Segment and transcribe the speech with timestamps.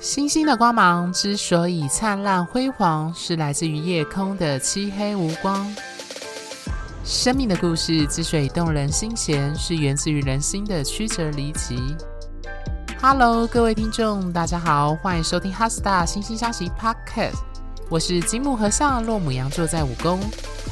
[0.00, 5.66] 星星的光芒之所以灿烂辉煌，是来自于夜空的漆黑无光。
[7.04, 11.96] 生命的故事之所以动人心弦，是源自于人心的曲折离奇。
[13.02, 17.32] Hello，各位听众，大家好，欢迎收听《哈斯塔星星消息 Podcast》。
[17.90, 20.20] 我是金木合相，落母羊座在五宫，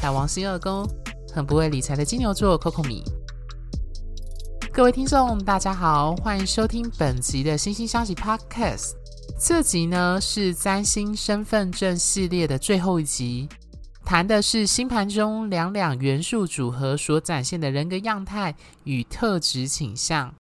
[0.01, 0.87] 海王星二宫，
[1.33, 3.03] 很不会理财的金牛座 Coco 米。
[4.71, 8.91] 各位听众，大家好，欢迎收听本集的《星星消息 Podcast》。
[9.39, 13.47] 这集呢是占星身份证系列的最后一集，
[14.03, 20.33] 谈的是星盘中两两元素组合所展现的人格样态与特质倾向，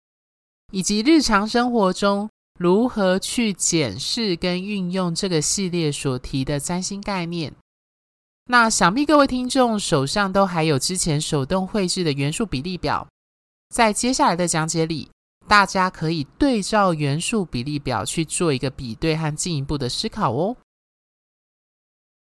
[0.72, 7.54] 以及日常生活中如何去检视跟运用这个系列所提的占星概念。
[8.48, 13.08] 那想必各位听众手上都还有之前手动绘制的元素比例表，
[13.70, 15.10] 在接下来的讲解里。
[15.48, 20.58] 大家可以对照元素比例表去做一个比对和进一步的思考哦。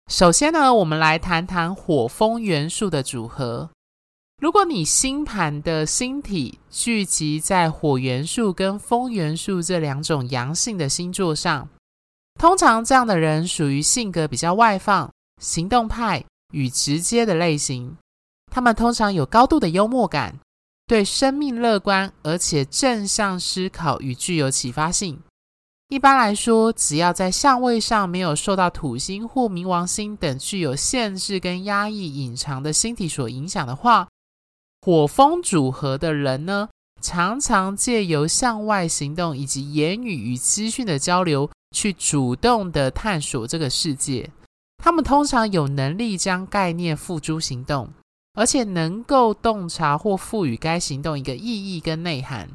[0.09, 3.69] 首先呢，我们来谈谈火风元素的组合。
[4.41, 11.69] 如果你星盘的星体聚集在火元素跟风元素这两种阳性的星座上，
[12.39, 17.95] 通常这样的人属于性格比较外放、行动派与直接的类型。
[18.51, 20.39] 他们通常有高度的幽默感。
[20.91, 25.21] 对生命乐观，而且正向思考与具有启发性。
[25.87, 34.09] 一般来说，只要在相位上没有受到土星或冥王星等具有限制跟压抑、隐藏的星体所影响的话，
[34.81, 36.67] 火风组合的人呢，
[37.01, 44.29] 常常借由向外行动以及言语与资讯的交流，去主动的探索这个世界。
[44.83, 47.93] 他们通常有能力将概念付诸行动。
[48.33, 52.49] 而且能够洞察或赋予该行动一个意义跟内涵。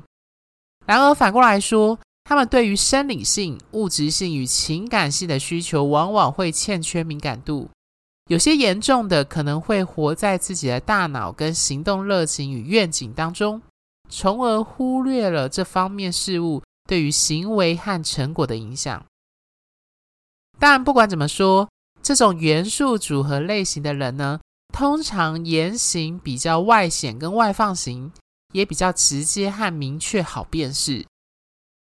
[0.86, 7.68] 然而反过来说，他们对于生理性、物质性与情感性的需求，往往会欠缺敏感度。
[8.28, 13.62] 有些严重的，可能会活在自己的大脑跟行动热情与愿景当中，
[14.08, 19.04] 从而忽略了这方面事物对于行为和成果的影响。
[20.58, 21.68] 但不管怎么说，
[22.02, 24.40] 这种元素组合类型的人呢，
[24.72, 28.12] 通常言行比较外显跟外放型，
[28.52, 31.06] 也比较直接和明确，好辨识。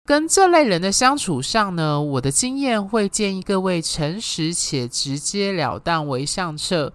[0.05, 6.93] 跟这类人的相处上呢，我的经验会建议各位诚实且直截了当为上策。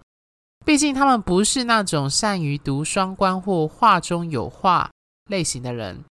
[0.65, 4.91] 毕竟他们不是那种善于读双关或话中有话
[5.29, 6.05] 类型的人。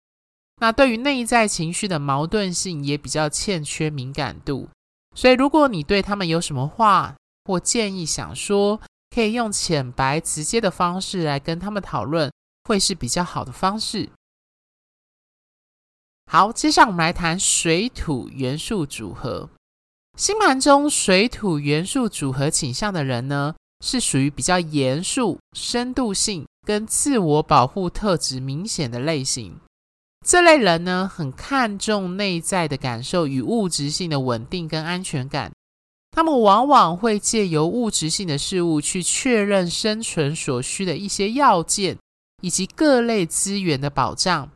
[0.60, 4.68] 那对于内在情绪的矛盾性也比较欠缺敏感度。
[5.14, 7.14] 所以如果你对他们有什么话
[7.46, 8.78] 或建议想说，
[9.10, 12.32] 可以用浅白直接的方式来跟他们讨论，
[12.64, 14.08] 会是比较好的方式。
[16.30, 19.50] 好，接下来我们来谈水土元素组合。
[20.16, 23.54] 星盘中水土元素组合倾向的人呢，
[23.84, 29.58] 是属于比较严肃、深度性跟自我保护特质明显的类型。
[30.24, 35.50] 这类人呢，很看重内在的感受与物质性的稳定跟安全感。
[36.12, 41.96] 他们往往会借由物质性的事物去确认生存所需的一些要件，
[42.42, 44.50] 以及各类资源的保障，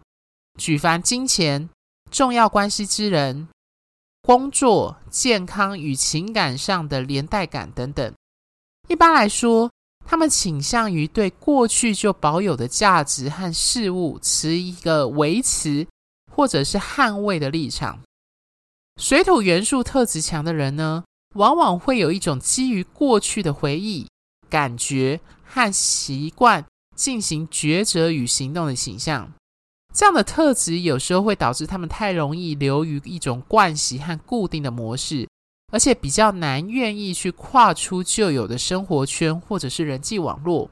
[0.59, 1.71] 举凡金钱、
[2.11, 3.49] 重要关系之人、
[4.23, 8.13] 工作、健康与情感上的连带感等等。
[8.89, 9.71] 一般来说，
[10.05, 15.87] 他们倾向于对过去就保有的价值和事物持一个维持
[16.31, 18.01] 或者是捍卫的立场。
[19.01, 21.05] 水土元素特质强的人呢，
[21.35, 24.07] 往往会有一种基于过去的回忆、
[24.49, 26.65] 感觉和习惯
[26.97, 29.33] 进行抉择与行动的形象。
[29.93, 35.29] 这样的特质有时候会导致他们太容易流于一种惯习和固定的模式，
[35.73, 40.69] 而且比较难愿意去跨出旧有的生活圈或者是人际网络。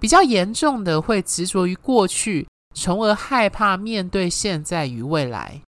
[0.00, 5.62] 比较严重的会执着于过去，从而害怕面对现在与未来。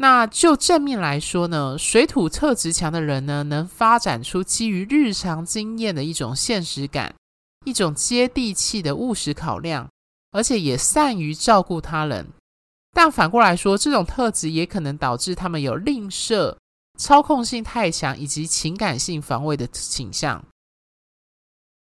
[0.00, 7.14] 那就正面来说呢，水土特质强的人呢，能发展出基于日常经验的一种现实感，
[7.66, 9.86] 一种接地气的务实考量，
[10.32, 12.26] 而且也善于照顾他人。
[12.94, 16.56] 但反过来说，这种特质也可能导致他们有吝啬、
[16.96, 20.42] 操控性太强以及情感性防卫的倾向。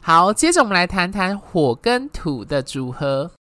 [0.05, 3.32] 好，接着我们来谈谈火跟土的组合。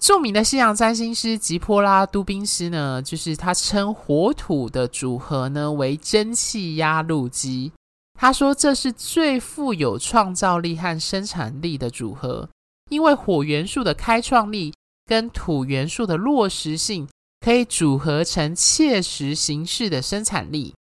[0.00, 7.72] 著名的西洋占星师吉波拉·都宾斯呢，就是他称火土的组合呢为蒸汽压路机。
[8.18, 12.48] 他说这是最富有创造力和生产力的组合，
[12.90, 14.74] 因为火元素的开创力
[15.06, 17.08] 跟土元素的落实性
[17.40, 20.74] 可以组合成切实形式的生产力。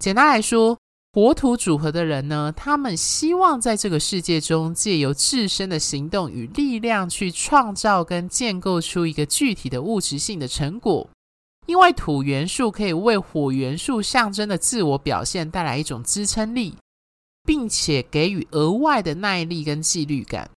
[0.00, 0.78] 简单来说，
[1.14, 11.08] 火土组合的人呢，他们希望在这个世界中借由自身的行动与力量去创造跟建构出一个具体的物质性的成果。
[11.66, 16.74] 因为土元素可以为火元素象征的自我表现带来一种支撑力，
[17.44, 20.50] 并且给予额外的耐力跟纪律感。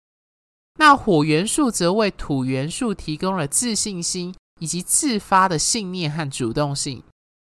[0.80, 7.04] 那火元素则为土元素提供了自信心以及自发的信念和主动性。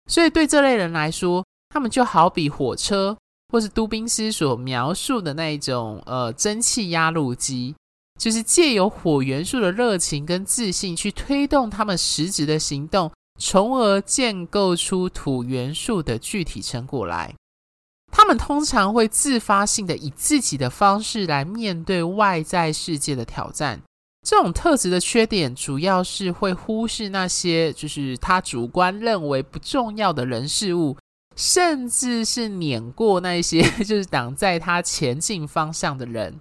[0.07, 3.17] 所以对这类人来说，他们就好比火车，
[3.53, 7.75] 或是都宾斯所描述的那一种呃蒸汽压路机，
[8.19, 17.35] 就是借由火元素的热情跟自信去推动他们实质的行动，从而建构出土元素的具体成果来。
[18.13, 23.81] 他们通常会自发性的以自己的方式来面对外在世界的挑战。
[24.27, 30.97] 这种特质的缺点，主要是会忽视那些就是他主观认为不重要的人事物。
[31.41, 36.39] 甚至是碾过那些 就是挡在他前进方向的人，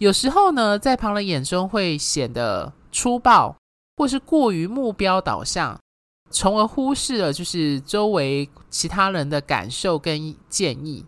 [0.00, 3.56] 有时候呢，在旁人眼中会显得粗暴，
[3.96, 5.80] 或是过于目标导向，
[6.30, 11.06] 从而忽视了就是周围其他人的感受跟建议。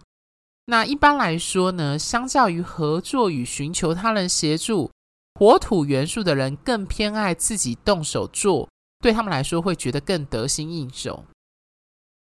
[0.64, 4.90] 那一般来说呢，相较于合作与寻求他人协助，
[5.38, 8.66] 火土元素的人更偏爱自己动手做，
[9.00, 11.22] 对他们来说会觉得更得心应手。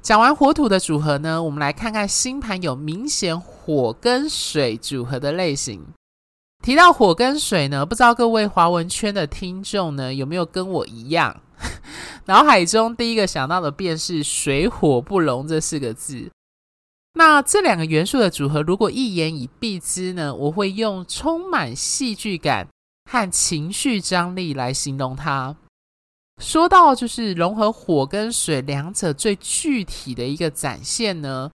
[0.03, 5.81] 讲完火土的组合呢，我们来看看星盘有明显火跟水组合的类型。
[6.61, 11.41] 提到火跟水呢，不知道各位华文圈的听众呢，有没有跟我一样，
[12.27, 16.29] 脑海中第一个想到的便是水火不容这四个字。
[17.13, 22.67] 那这两个元素的组合，如果一言以蔽之呢，我会用充满戏剧感
[23.09, 25.55] 和情绪张力来形容它。
[26.41, 31.49] 说到就是融合火跟水两者最具体的一个展现呢，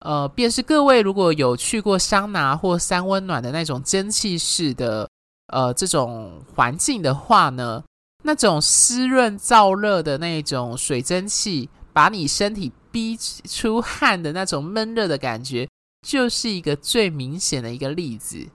[0.00, 5.08] 呃，便是各位如果有去过桑拿或三温暖的那种蒸汽式的
[5.52, 7.82] 呃这种环境的话呢，
[8.22, 15.68] 那种湿润燥热的那种水蒸气，把你身体逼出汗的那种闷热的感觉，
[16.06, 18.46] 就是一个最明显的一个例子。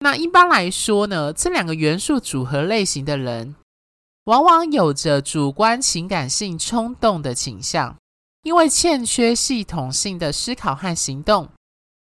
[0.00, 3.56] 那一般来说呢，这两个元素组合类型的人。
[4.30, 7.96] 往往有着主观情感性冲动的倾向，
[8.44, 11.48] 因为欠缺系统性的思考和行动，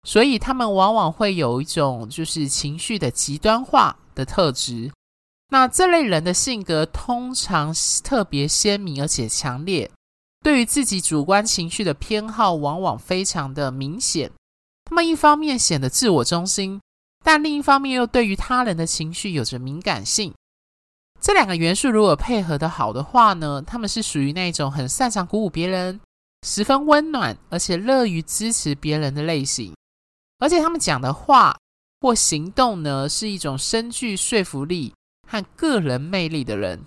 [0.06, 4.92] 所以他们往往会有一种就是情绪的极端化的特质。
[5.48, 7.74] 那这类人的性格通常
[8.04, 9.90] 特别鲜明而且强烈，
[10.44, 14.30] 对于自己主观情绪的偏好往往非常的明显。
[14.84, 16.82] 他们一方面显得自我中心，
[17.24, 20.34] 但另一方面又对于他人的情绪有着敏感性。
[21.20, 26.00] 这两个元素如果配合得好的话呢，他们是属于那种很擅长鼓舞别人、
[26.46, 29.74] 十分温暖而且乐于支持别人的类型。
[30.38, 31.54] 而且他们讲的话
[32.00, 34.94] 或行动呢，是一种深具说服力
[35.28, 36.82] 和个人魅力的人。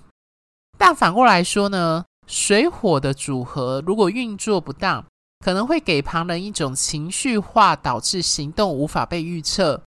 [0.80, 5.06] 但反过来说呢，水火的组合如果运作不当，
[5.46, 9.84] 可能会给旁人一种情绪化，导致行动无法被预测，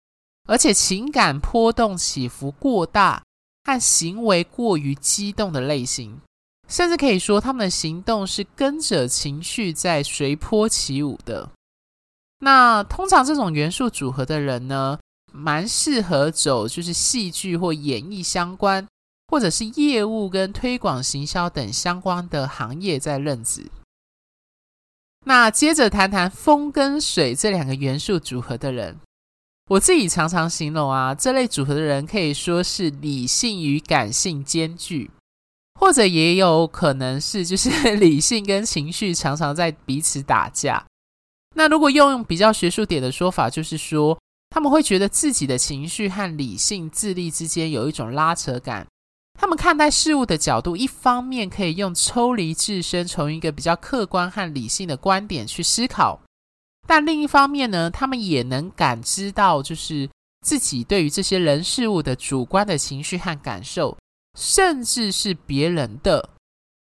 [0.48, 3.24] 而且情感波动起伏过大。
[3.66, 6.22] 和行为过于激动的类型，
[6.68, 11.50] 甚至可以说他们的行动是跟着情绪在随波起舞的。
[12.40, 15.00] 那通常这种元素组合的人呢，
[15.34, 18.88] 蛮适合走就是戏剧或演艺相关，
[19.28, 23.66] 或者是业务跟推广行销等相关的行业在任职。
[25.26, 29.00] 那接着谈谈风跟水这两个元素组合的人。
[29.68, 35.10] 我自己常常形容啊，这类组合的人可以说是理性与感性兼具，
[35.80, 40.86] 或者也有可能是就是 理性跟情绪常常在彼此打架。
[41.56, 44.20] 那如果用比较学术点的说法，就是说
[44.52, 48.86] 他们会觉得自己的情绪和理性智力之间有一种拉扯感。
[49.40, 56.22] 他们看待事物的角度，一方面可以用抽离自身，从一个比较客观和理性的观点去思考。
[56.88, 60.10] 但另一方面呢，他们也能感知到，就是
[60.46, 63.98] 自己对于这些人事物的主观的情绪和感受，
[64.38, 66.30] 甚至是别人的。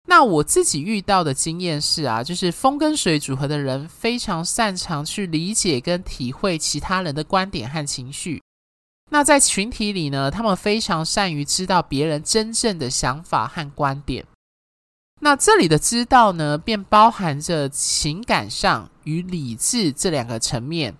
[0.06, 8.42] 那我自己遇到的经验是啊，就是风跟水组合的人非常擅长去理解跟体会其他人的观点和情绪。
[9.10, 14.26] 那在群体里呢，他们非常善于知道别人真正的想法和观点。
[15.24, 20.94] 那这里的知道呢，便包含着情感上与理智这两个层面。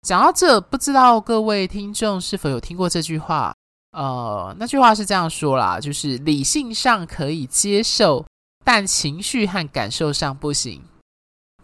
[0.00, 3.54] 讲到这，不知道各位听众是否有听过这句话：
[3.92, 8.24] 呃，那句话是这样说啦，就是理性上可以接受，
[8.64, 10.80] 但情绪和感受上不行。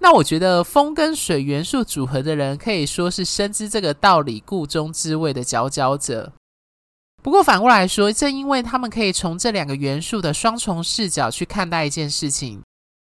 [0.01, 6.31] 那我觉得风跟水元素组合的人，可以说是深知这个道理、故中之味的佼佼者。
[7.23, 12.63] 不过反过来说，正因为他们可以从这两个元素的双重视角去看待一件事情，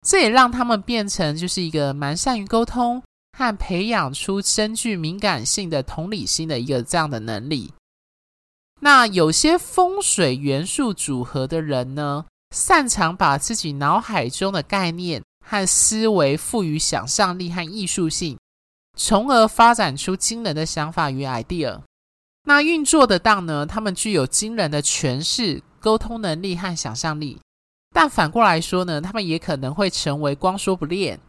[0.08, 3.04] 这也让他们变成就是一个蛮善于沟通
[3.38, 7.74] 和培养出深具敏感性的同理心的一个这样的能力。
[8.80, 18.38] 那有些风水元素组合的人呢，擅长把自己脑海中的概念和思维赋予想象力和艺术性，
[18.96, 21.82] 从而发展出惊人的想法与 idea。
[22.48, 23.66] 那运作的当呢？
[23.66, 27.42] 他们具有惊人的诠释、沟通能力和想象力，
[27.94, 31.20] 但反过来说呢，他们也可能会成为光说不练、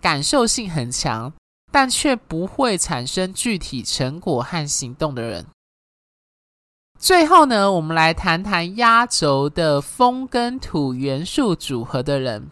[0.00, 1.30] 感受性很强，
[1.70, 5.44] 但却不会产生具体成果和行动的人。
[6.98, 12.50] 最后呢，我们来谈谈压轴的风跟土元素组合的人。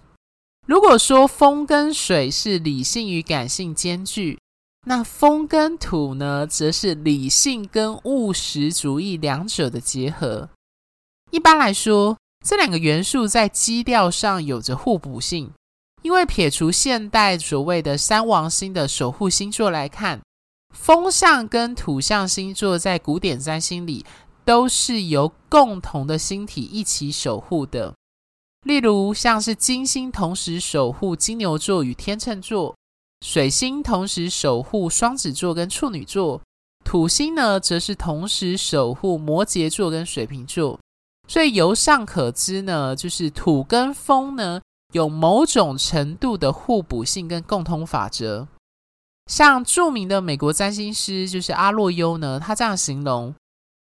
[0.66, 4.38] 如果说风跟水是理性与感性兼具。
[4.86, 10.48] 那风跟土呢，则是理性跟务实主义两者的结合。
[11.30, 15.52] 一般来说，这两个元素在基调上有着互补性。
[16.02, 20.22] 因为撇除现代所谓的三王星的守护星座来看，
[20.74, 24.06] 风象跟土象星座在古典占星里
[24.42, 27.92] 都是由共同的星体一起守护的。
[28.62, 32.74] 例如，像是金星同时守护金牛座与天秤座。
[33.20, 36.40] 水星同时守护双子座跟处女座，
[36.84, 40.78] 土星呢，则是同时守护摩羯座跟水瓶座。
[41.28, 44.60] 所以由上可知呢，就是土跟风呢，
[44.92, 48.48] 有某种程度的互补性跟共通法则。
[49.30, 53.32] 像著名的美国占星师就是阿洛优呢，他这样形容：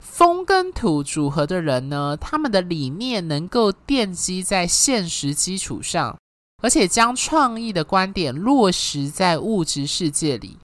[0.04, 6.18] 风跟土组合的人呢，他们的理念能够奠基在现实基础上。
[6.62, 10.59] 而且将创意的观点落实在物质世界里，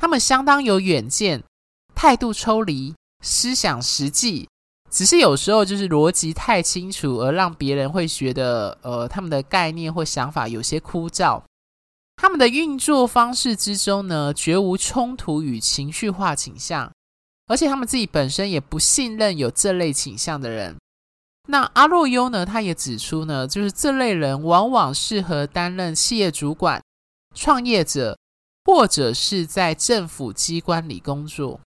[0.00, 1.42] 他们相当有远见，
[1.94, 4.48] 态度抽离，思想实际。
[4.90, 11.42] 只是有时候就是逻辑太清楚，而让别人会觉得，呃，他们的概念或想法有些枯燥。
[12.16, 16.90] 他们的运作方式之中呢，绝无冲突与情绪化倾向，
[17.46, 20.76] 而且他们自己本身也不信任有这类倾向的人。
[21.50, 26.82] 那阿洛优呢，他也指出呢，就是这类人往往适合担任企业主管、
[27.34, 28.18] 创业者，
[28.66, 31.58] 或者是在政府机关里工作。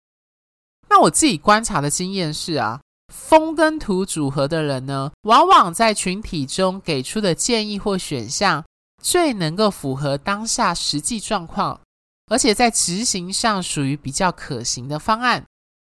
[0.91, 2.79] 那我自己观察的经验是啊，
[3.15, 8.63] 风跟土组合的人呢，往往在群体中给出的建议或选项，
[9.03, 11.81] 最能够符合当下实际状况，
[12.27, 15.43] 而且在执行上属于比较可行的方案，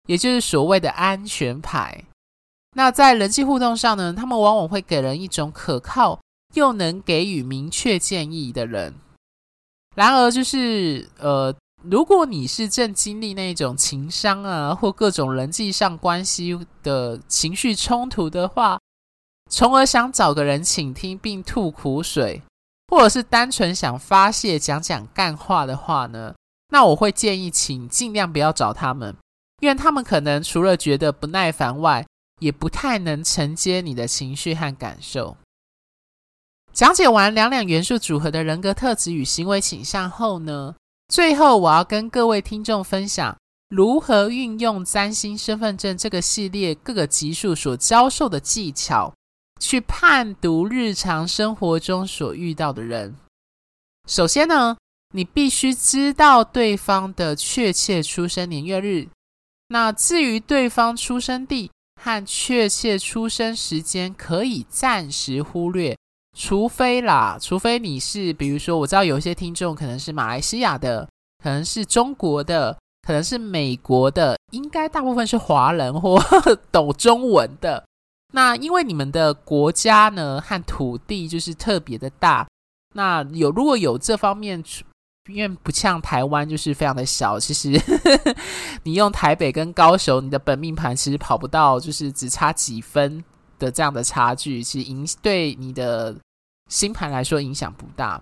[0.06, 2.02] 也就是所谓的安全牌。
[2.74, 6.20] 那在人际互动上呢，他们往往会给人一种可靠
[6.54, 8.94] 又能给予明确建议的人。
[9.96, 18.78] 然而，就是呃，如果你是正经历那种情商啊，或各种人际上关系的情绪冲突的话，
[19.48, 22.42] 从而想找个人倾听并吐苦水，
[22.88, 26.34] 或者是单纯想发泄讲讲干话的话呢，
[26.70, 29.14] 那我会建议请尽量不要找他们，
[29.60, 32.04] 因为他们可能除了觉得不耐烦外，
[32.40, 35.36] 也不太能承接你的情绪和感受。
[36.72, 40.74] 讲解完两两元素组合的人格特质与行为倾向后呢，
[41.08, 43.36] 最后我要跟各位听众分享
[43.68, 49.14] 如何运用占星身份证这个系列各个集数所教授的技巧，
[49.60, 53.14] 去判读日常生活中所遇到的人。
[54.08, 54.76] 首先呢，
[55.12, 59.08] 你必须知道对方的确切出生年月日。
[59.68, 61.70] 那至于对方出生地，
[62.04, 65.96] 和确切出生时间可以暂时忽略，
[66.36, 71.08] 除非啦，除非你是，比如说，我知道有一些听众可能是马来西亚的，
[71.42, 76.22] 可能是中国的，可能是美国的，应该大部分是华人或
[76.70, 77.82] 懂中文的。
[78.34, 82.46] 那因为你们的国家呢和土地就是特别的大，
[82.92, 84.62] 那有如果有这方面。
[85.30, 87.40] 因为不像台湾，就是非常的小。
[87.40, 87.70] 其实
[88.84, 93.24] 你用台北跟高雄，你的本命盘其实跑不到，就是只差几分
[93.58, 96.14] 的这样的差距，其实影对你的
[96.68, 98.20] 星盘来说影响不大。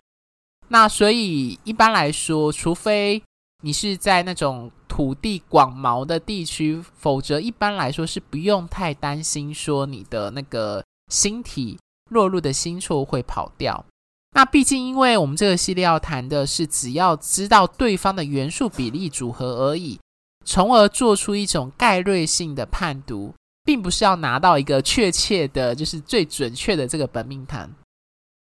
[0.69, 3.23] 那所以一般来说，除非
[3.63, 11.79] 你是在那种土地广袤的地区，否则一般来说是不用太担心说你的那个星体
[12.11, 13.85] 落入的星座会跑掉。
[14.35, 20.01] 那毕竟，因为我们这个系列要谈的是，只要知道对方的元素比例组合而已，
[20.45, 27.71] 从而做出一种概略性的判读，并不是要拿到一个确切的，就是最准确的这个本命盘。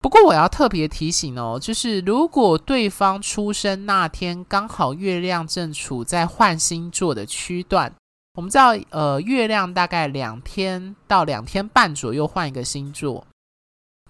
[0.03, 7.91] 不过我要特别提醒哦，就是如果对方出生那天刚好月亮正处在换星座的区段，
[8.35, 13.27] 我们知道，呃，月亮大概两天到两天半左右换一个星座。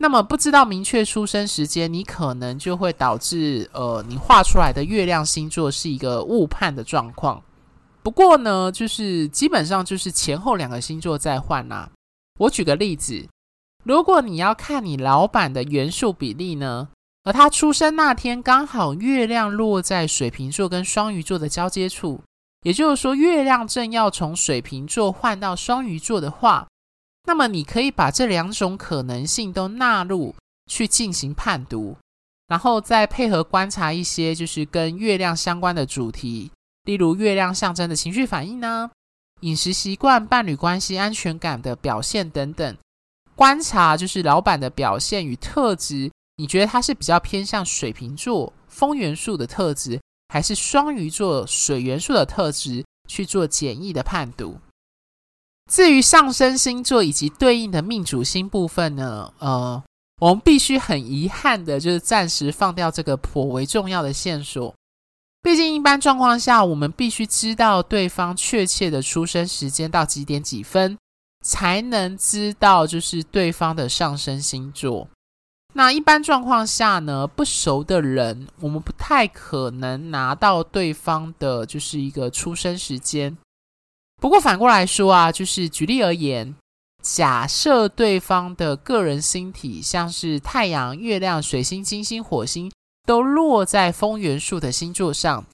[0.03, 7.43] 那么不知道明确出生时间，你可能就会导致，呃，你画出来的月亮星座是一个误判的状况。
[8.03, 11.91] 不过呢，就是基本上就是前后两个星座在换啦、
[12.39, 13.29] 我举个例子。
[13.85, 16.89] 如果你要看你老板的元素比例呢，
[17.25, 22.23] 而他出生那天刚好月亮落在水瓶座跟双鱼座的交接处，
[22.63, 26.67] 也就是说月亮正要从水瓶座换到双鱼座的话，
[27.31, 30.35] 那么你可以把这两种可能性都纳入
[30.67, 31.97] 去进行判读，
[32.49, 36.51] 然后再配合观察一些就是跟月亮相关的主题，
[36.83, 38.91] 例如月亮象征的情绪反应呢、
[39.43, 42.77] 饮食习惯、伴侣关系、安全感的表现等等。
[43.37, 52.85] 观察就是老板的表现与特质，你觉得他是比较偏向水瓶座风元素的特质，还是双鱼座水元素的特质？
[53.07, 54.59] 去做简易的判读。
[55.71, 59.33] 至于上升星座以及对应的命主星部分呢？
[59.39, 59.83] 呃，
[60.21, 64.75] 我们必须很遗憾的就是暂时放掉这个颇为重要的线索。
[65.41, 70.99] 毕竟一般状况下，我们必须知道对方确切的出生时间到几点几分。
[71.43, 75.09] 才能知道就是对方的上升星座。
[75.73, 83.39] 那一般状况下呢，不熟的人，我们不太可能拿到对方的就是一个出生时间。
[84.21, 86.55] 不过反过来说啊，就是举例而言，
[87.03, 92.71] 假设对方的个人星体，像是太阳、月亮、水星、金星、火星，
[93.07, 95.45] 都落在风元素的星座上。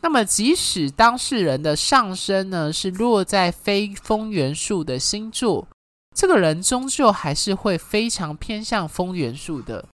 [0.00, 5.68] 那么，即使当事人的上升呢是落在非风元素的星座，
[6.16, 9.84] 这个人终究还是会非常偏向风元素的，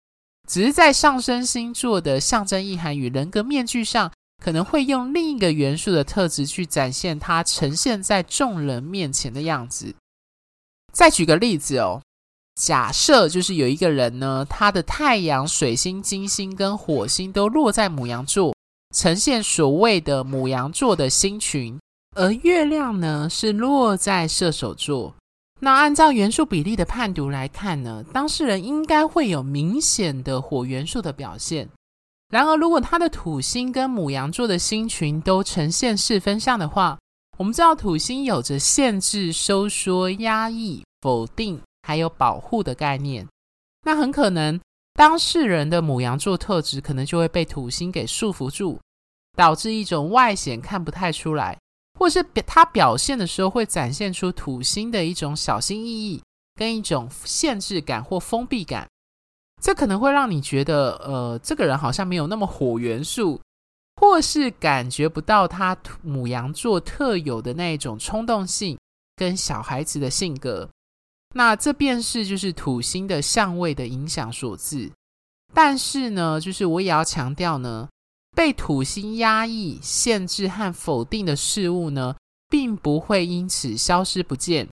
[0.46, 4.12] 只是在上升星座的象征意涵与人格面具上，
[4.44, 9.94] 可能会用另一个元素的特质去展现他呈现在众人面前的样子。
[10.92, 12.02] 再举个例子哦，
[12.54, 18.54] 假设就是有一个人呢，他的太阳、水星、金星跟火星都落在母羊座。
[18.94, 21.80] 呈现所谓的母羊座的星群，
[22.14, 25.14] 而月亮呢是落在射手座。
[25.60, 31.66] 那按照元素比例的判读来看呢，当事人应该会有明显的火元素的表现。
[32.34, 36.98] 然而，如果他的土星跟母羊座的星群都呈现四分相的话，
[37.38, 43.28] 我们知道土星有着限制、收缩、压抑、否定，还有保护的概念。
[43.82, 44.60] 那很可能。
[44.94, 48.80] 当事人的母羊座特质可能就会被土星给束缚住，
[49.36, 51.56] 导致一种外显看不太出来，
[52.00, 56.20] 或是表他表现的时候会展现出土星的一种小心翼翼
[56.56, 58.88] 跟一种限制感或封闭感。
[59.62, 63.40] 这可能会让你觉得，呃，这个人好像没有那么火元素，
[63.96, 68.78] 或是感觉不到他母羊座特有的那种冲动性
[69.16, 70.68] 跟小孩子的性格。
[71.34, 74.92] 那这便是就是土星的相位的影响所致，
[75.52, 77.88] 但是呢，就是我也要强调呢，
[78.36, 82.14] 被土星压抑、限制和否定的事物呢，
[82.48, 84.68] 并不会因此消失不见。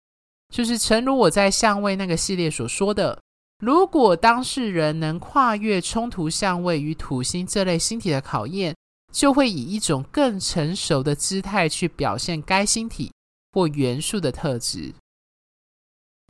[0.54, 3.18] 就是诚如我在相位那个系列所说的，
[3.60, 8.74] 如果当事人能跨越冲突相位与土星这类星体的考验，
[9.12, 13.12] 就会以一种更成熟的姿态去表现该星体
[13.52, 14.93] 或元素的特质。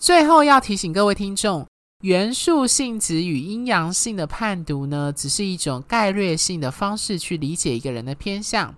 [0.01, 1.67] 最后要提醒各位听众，
[2.01, 8.73] 元素性质与阴阳性的判读呢，只是一种概略性的方式去理解一个人的偏向。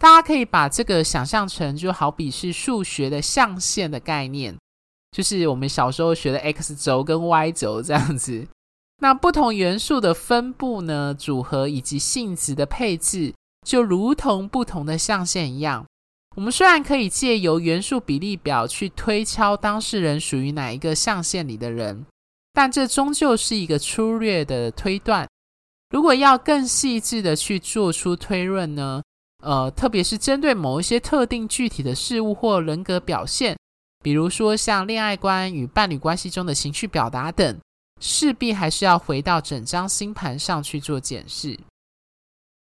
[0.00, 4.56] 大家可以把这个想象成，就好比是数学的象限的概念，
[5.18, 8.46] 就是我们小时候学的 x 轴跟 y 轴这样子。
[8.98, 13.34] 那不同元素的分布呢、组合以及性质的配置，
[13.66, 15.84] 就如同不同的象限一样。
[16.36, 22.06] 我们虽然可以借由元素比例表去推敲当事人属于哪一个象限里的人，
[22.52, 25.28] 但这终究是一个粗略的推断。
[25.90, 29.02] 如果要更细致的去做出推论呢，
[29.42, 33.56] 呃，特别是针对某一些特定具体的事物或人格表现，
[34.02, 37.58] 比如说像恋爱观与伴侣关系中的情绪表达等，
[38.00, 41.58] 势必还是要回到整张星盘上去做检视。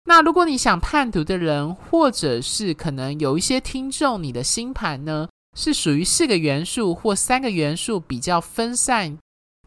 [0.06, 9.18] 那如果你想判读的人，或者是可能有一些听众，你的星盘呢是属于四个元素或三个元素比较分散、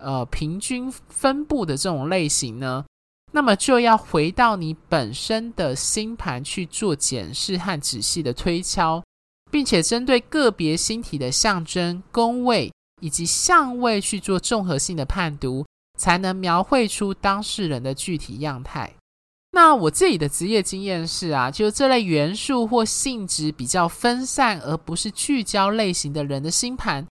[0.00, 2.84] 呃平均分布的这种类型呢，
[3.32, 9.02] 那么就要回到你本身的星盘去做检视和仔细的推敲，
[9.54, 15.64] 并且针对个别星体的象征、宫位以及相位去做综合性的判读，
[15.96, 18.92] 才能描绘出当事人的具体样态。
[19.52, 27.06] 那我自己的职业经验是啊，就这类元素或性质比较分散而不是聚焦类型的人的星盘，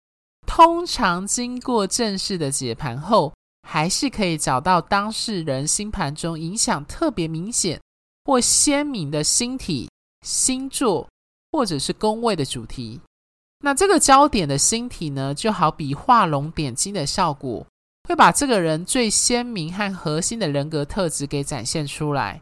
[0.47, 3.33] 通常经过正式的解盘后，
[3.67, 7.81] 还是可以找到当事人星盘中影响特别明显
[8.23, 9.89] 或鲜明的星体、
[10.25, 11.05] 星座
[11.51, 12.99] 或者是宫位的主题。
[13.61, 17.65] 那这个焦点的星体呢，就好比画龙点睛的效果，
[18.07, 22.39] 会把这个人最鲜明和核心的人格特质给展现出来。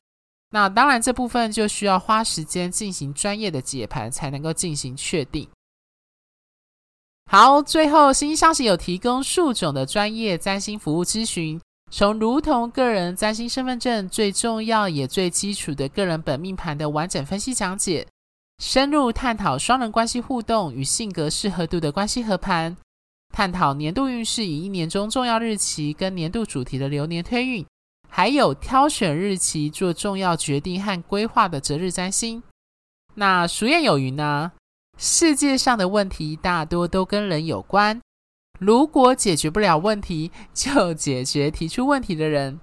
[0.51, 5.49] 那当然，这部分就需要花时间进行专业的解盘，才能够进行确定。
[7.29, 11.59] 好，最后星星相惜有提供数种的专业占星服务咨询，
[11.91, 18.07] 从如同个人占星身份证最重要也最基础的个人本命盘的完整分析讲解，
[18.59, 22.75] 深入探讨双人关系互动与性格适合度的关系合盘，
[23.31, 27.65] 探讨年度运势以一年中重要日期跟年度主题的流年推运，
[28.09, 32.41] 还有挑选日期做重要决定和规划的择日占星。
[33.13, 34.51] 那俗谚有云呢？
[34.97, 38.01] 世界上的问题大多都跟人有关，
[38.59, 42.59] 如果解决不了问题，就解决提出问题的人。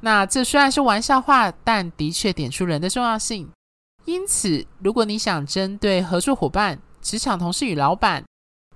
[0.00, 3.50] 那这虽然是玩笑话，但的确点出人的重要性。
[4.04, 8.24] 因此，如果你想针对合作伙伴、职场同事与老板、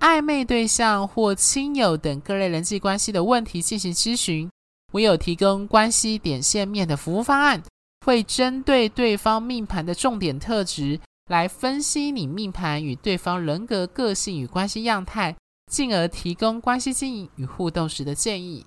[0.00, 4.50] 暧昧对象或亲友等各类人际关系的问题进行咨询，
[4.92, 7.62] 我有提供关系点线面的服务方案，
[8.06, 11.00] 会针对对方命盘的重点特质。
[11.28, 15.36] 来分析你命盘与对方人格、个性与关系样态，
[15.70, 18.64] 进而提供关系经营与互动时的建议。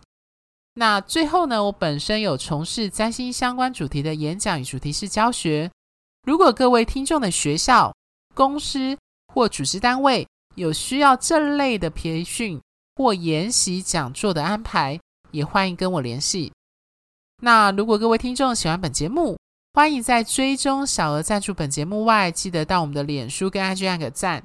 [0.76, 5.72] 那最后呢，我本身有从事占星相关主题的演讲与主题式教学。
[6.24, 7.92] 如果各位听众的学校、
[8.36, 8.96] 公司
[9.34, 12.62] 或组织单位有需要这类的培训
[12.96, 15.00] 或研习讲座的安排，
[15.32, 16.52] 也欢迎跟我联系。
[17.42, 19.36] 那如果各位听众喜欢本节目，
[19.74, 24.44] 欢迎在追踪小额赞助本节目外，记得到我们的脸书跟 IG 按个赞，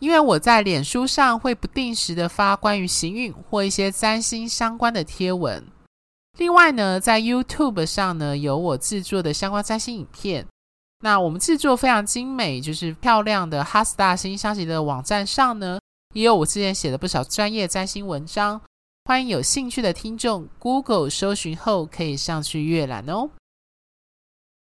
[0.00, 5.64] 因为我在脸书上会不定时的发关于行运或一些占星相关的贴文。
[6.38, 10.46] 另外呢，在 YouTube 上呢有我制作的相关占星影片。
[11.04, 15.80] 那我们制作非常精美，就是漂亮的哈斯大星星相惜的网站上呢，
[16.14, 18.60] 也有我之前写的不少专业占星文章。
[19.04, 23.30] 欢迎有兴趣的听众 Google 搜寻后可以上去阅览哦。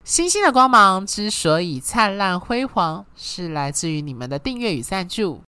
[0.03, 5.43] 星星的光芒之所以灿烂辉煌，是来自于你们的订阅与赞助。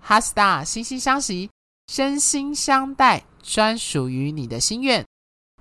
[0.00, 1.48] 哈斯大星星相惜，
[1.86, 5.06] 真心相待，专属于你的心愿。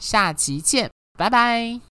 [0.01, 1.86] 下集见，拜拜。